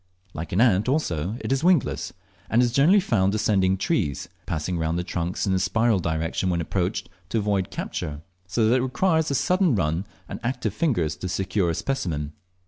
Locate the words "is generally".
2.63-2.99